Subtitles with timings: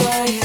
[0.00, 0.39] Why?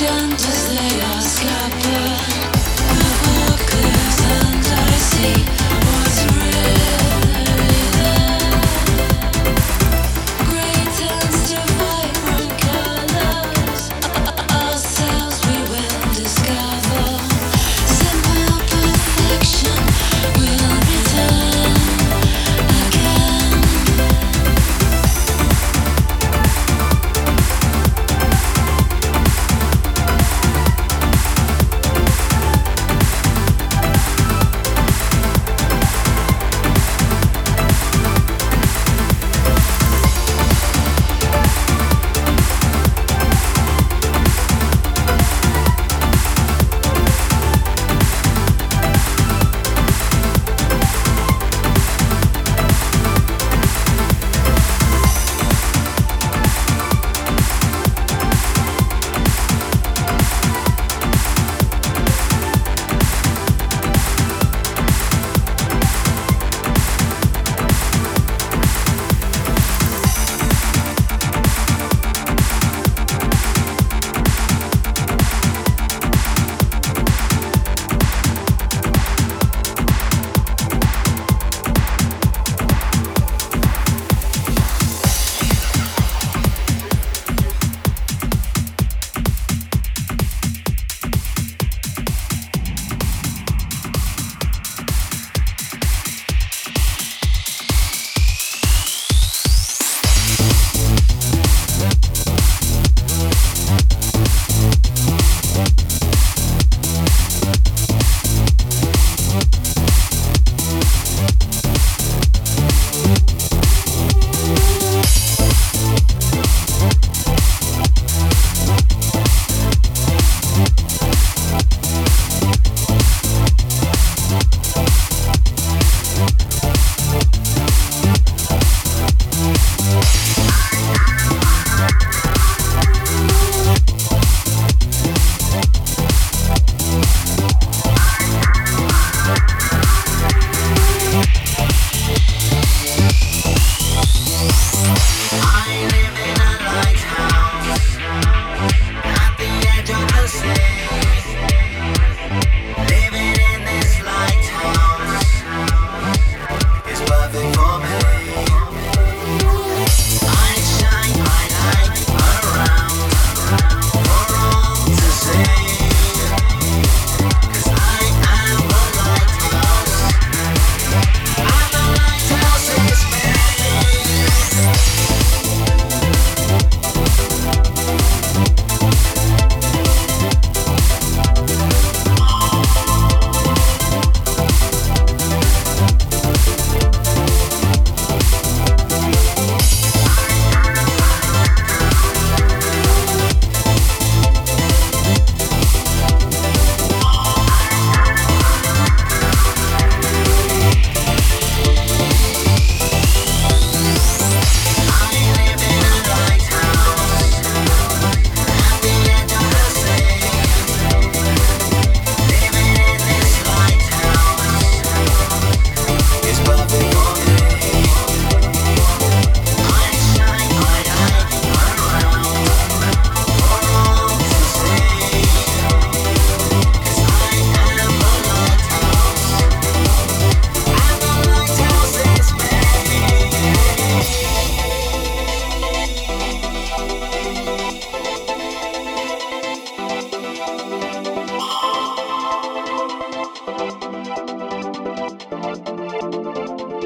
[0.00, 0.99] Vision desire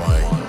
[0.00, 0.39] Why?